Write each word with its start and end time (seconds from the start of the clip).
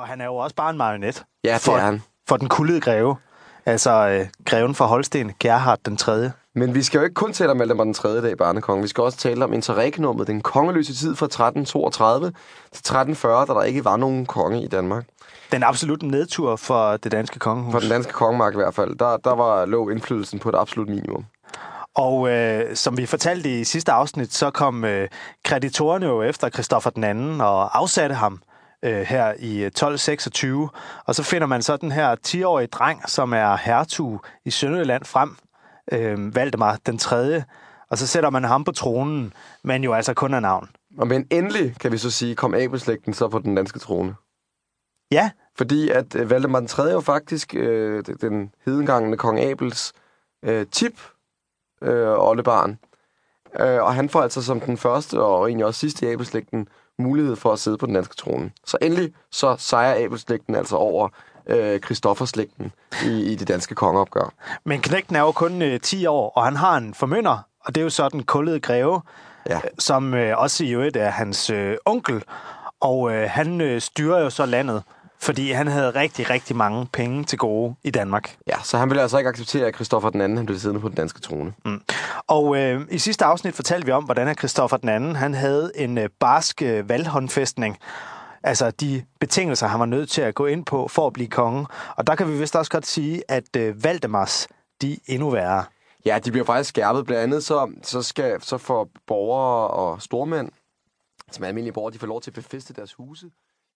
Og 0.00 0.06
han 0.06 0.20
er 0.20 0.24
jo 0.24 0.36
også 0.36 0.56
bare 0.56 0.70
en 0.70 0.76
marionet. 0.76 1.24
Ja, 1.44 1.54
det 1.54 1.60
for, 1.60 1.76
er 1.76 1.80
han. 1.80 2.02
For 2.28 2.36
den 2.36 2.48
kuldede 2.48 2.80
greve. 2.80 3.16
Altså 3.66 4.08
øh, 4.08 4.26
greven 4.44 4.74
fra 4.74 4.86
Holsten, 4.86 5.32
Gerhard 5.40 5.78
den 5.84 5.96
3. 5.96 6.30
Men 6.54 6.74
vi 6.74 6.82
skal 6.82 6.98
jo 6.98 7.04
ikke 7.04 7.14
kun 7.14 7.32
tale 7.32 7.50
om 7.50 7.58
Valdemar 7.58 7.84
den 7.84 7.94
3. 7.94 8.22
dag, 8.22 8.36
barnekonge. 8.36 8.82
Vi 8.82 8.88
skal 8.88 9.04
også 9.04 9.18
tale 9.18 9.44
om 9.44 9.52
interregnummet, 9.52 10.26
den 10.26 10.40
kongeløse 10.40 10.94
tid 10.94 11.16
fra 11.16 11.26
1332 11.26 12.26
til 12.26 12.80
1340, 12.80 13.46
da 13.46 13.52
der 13.52 13.62
ikke 13.62 13.84
var 13.84 13.96
nogen 13.96 14.26
konge 14.26 14.62
i 14.62 14.68
Danmark. 14.68 15.04
Den 15.52 15.62
absolut 15.62 16.02
nedtur 16.02 16.56
for 16.56 16.96
det 16.96 17.12
danske 17.12 17.38
kongehus. 17.38 17.72
For 17.72 17.80
den 17.80 17.90
danske 17.90 18.12
kongemark 18.12 18.54
i 18.54 18.56
hvert 18.56 18.74
fald. 18.74 18.98
Der, 18.98 19.16
der 19.16 19.34
var 19.34 19.66
lå 19.66 19.88
indflydelsen 19.88 20.38
på 20.38 20.48
et 20.48 20.54
absolut 20.54 20.88
minimum. 20.88 21.24
Og 21.94 22.28
øh, 22.30 22.76
som 22.76 22.96
vi 22.96 23.06
fortalte 23.06 23.60
i 23.60 23.64
sidste 23.64 23.92
afsnit, 23.92 24.34
så 24.34 24.50
kom 24.50 24.84
øh, 24.84 25.08
kreditorerne 25.44 26.06
jo 26.06 26.22
efter 26.22 26.48
Christoffer 26.48 26.90
den 26.90 27.04
anden 27.04 27.40
og 27.40 27.78
afsatte 27.78 28.14
ham 28.14 28.40
øh, 28.82 29.00
her 29.00 29.34
i 29.38 29.62
1226. 29.64 30.68
Og 31.06 31.14
så 31.14 31.22
finder 31.22 31.46
man 31.46 31.62
så 31.62 31.76
den 31.76 31.92
her 31.92 32.16
10-årige 32.26 32.66
dreng, 32.66 33.08
som 33.08 33.32
er 33.32 33.56
hertug 33.56 34.20
i 34.44 34.50
Sønderjylland 34.50 35.04
frem, 35.04 35.36
øh, 35.92 36.34
Valdemar 36.34 36.78
den 36.86 36.98
3. 36.98 37.42
Og 37.90 37.98
så 37.98 38.06
sætter 38.06 38.30
man 38.30 38.44
ham 38.44 38.64
på 38.64 38.72
tronen, 38.72 39.32
men 39.64 39.84
jo 39.84 39.92
altså 39.92 40.14
kun 40.14 40.34
af 40.34 40.42
navn. 40.42 40.68
Og 40.98 41.06
men 41.06 41.26
endelig, 41.30 41.74
kan 41.80 41.92
vi 41.92 41.98
så 41.98 42.10
sige, 42.10 42.34
kom 42.34 42.54
Abelslægten 42.54 43.14
så 43.14 43.28
på 43.28 43.38
den 43.38 43.54
danske 43.54 43.78
trone. 43.78 44.14
Ja, 45.12 45.30
Fordi 45.56 45.88
at 45.88 46.14
øh, 46.14 46.30
Valdemar 46.30 46.58
den 46.58 46.68
3. 46.68 46.82
jo 46.82 47.00
faktisk 47.00 47.54
øh, 47.54 48.04
den 48.20 48.52
hedengangende 48.66 49.16
kong 49.16 49.40
Abels 49.40 49.92
øh, 50.44 50.66
tip 50.66 51.00
øh, 51.82 52.18
oldebarn. 52.18 52.78
Øh, 53.60 53.82
og 53.82 53.94
han 53.94 54.08
får 54.08 54.22
altså 54.22 54.42
som 54.42 54.60
den 54.60 54.76
første 54.76 55.20
og 55.22 55.46
egentlig 55.48 55.66
også 55.66 55.80
sidste 55.80 56.06
i 56.08 56.12
Abelslægten 56.12 56.68
mulighed 56.98 57.36
for 57.36 57.52
at 57.52 57.58
sidde 57.58 57.76
på 57.78 57.86
den 57.86 57.94
danske 57.94 58.14
trone. 58.16 58.50
Så 58.66 58.78
endelig 58.82 59.12
så 59.30 59.56
sejrer 59.58 60.04
Abelslægten 60.04 60.54
altså 60.54 60.76
over 60.76 61.08
øh, 61.46 61.80
Christofferslægten 61.80 62.72
i, 63.04 63.22
i 63.32 63.34
det 63.34 63.48
danske 63.48 63.74
kongeopgør. 63.74 64.32
men 64.64 64.80
knægten 64.80 65.16
er 65.16 65.20
jo 65.20 65.32
kun 65.32 65.62
øh, 65.62 65.80
10 65.80 66.06
år, 66.06 66.32
og 66.36 66.44
han 66.44 66.56
har 66.56 66.76
en 66.76 66.94
formynder, 66.94 67.38
og 67.64 67.74
det 67.74 67.80
er 67.80 67.84
jo 67.84 67.90
så 67.90 68.08
den 68.08 68.22
kullede 68.22 68.60
greve, 68.60 69.00
Ja. 69.48 69.60
som 69.78 70.14
øh, 70.14 70.38
også 70.38 70.64
i 70.64 70.70
øvrigt 70.70 70.96
er 70.96 71.10
hans 71.10 71.50
øh, 71.50 71.76
onkel. 71.84 72.22
Og 72.80 73.12
øh, 73.12 73.30
han 73.30 73.60
øh, 73.60 73.80
styrer 73.80 74.20
jo 74.20 74.30
så 74.30 74.46
landet, 74.46 74.82
fordi 75.20 75.50
han 75.52 75.66
havde 75.66 75.90
rigtig, 75.90 76.30
rigtig 76.30 76.56
mange 76.56 76.86
penge 76.92 77.24
til 77.24 77.38
gode 77.38 77.74
i 77.84 77.90
Danmark. 77.90 78.36
Ja, 78.46 78.56
så 78.62 78.78
han 78.78 78.88
ville 78.90 79.02
altså 79.02 79.18
ikke 79.18 79.28
acceptere, 79.30 79.66
at 79.66 79.74
Christoffer 79.74 80.10
den 80.10 80.20
anden 80.20 80.36
han 80.38 80.46
blev 80.46 80.58
siddende 80.58 80.80
på 80.80 80.88
den 80.88 80.96
danske 80.96 81.20
trone. 81.20 81.52
Mm. 81.64 81.80
Og 82.30 82.56
øh, 82.56 82.80
i 82.90 82.98
sidste 82.98 83.24
afsnit 83.24 83.54
fortalte 83.54 83.86
vi 83.86 83.92
om, 83.92 84.04
hvordan 84.04 84.26
Kristoffer 84.26 84.40
Christoffer 84.40 84.76
den 84.76 84.88
anden, 84.88 85.16
han 85.16 85.34
havde 85.34 85.72
en 85.74 85.98
øh, 85.98 86.08
barsk 86.20 86.62
øh, 86.62 86.88
valghåndfæstning. 86.88 87.78
Altså 88.42 88.70
de 88.70 89.04
betingelser, 89.20 89.66
han 89.66 89.80
var 89.80 89.86
nødt 89.86 90.10
til 90.10 90.22
at 90.22 90.34
gå 90.34 90.46
ind 90.46 90.64
på 90.64 90.88
for 90.88 91.06
at 91.06 91.12
blive 91.12 91.28
konge. 91.28 91.66
Og 91.96 92.06
der 92.06 92.14
kan 92.14 92.28
vi 92.28 92.38
vist 92.38 92.56
også 92.56 92.70
godt 92.70 92.86
sige, 92.86 93.22
at 93.28 93.56
øh, 93.56 93.84
Valdemars, 93.84 94.48
de 94.82 94.92
er 94.92 94.96
endnu 95.06 95.30
værre. 95.30 95.64
Ja, 96.06 96.18
de 96.24 96.30
bliver 96.30 96.44
faktisk 96.44 96.68
skærpet. 96.68 97.06
Blandt 97.06 97.22
andet 97.22 97.44
så, 97.44 97.72
så, 97.82 98.02
skal, 98.02 98.42
så 98.42 98.58
får 98.58 98.88
borgere 99.06 99.68
og 99.68 100.02
stormænd, 100.02 100.50
som 101.30 101.44
er 101.44 101.48
almindelige 101.48 101.72
borgere, 101.72 101.92
de 101.92 101.98
får 101.98 102.06
lov 102.06 102.20
til 102.20 102.30
at 102.30 102.34
befeste 102.34 102.74
deres 102.74 102.94
huse 102.94 103.26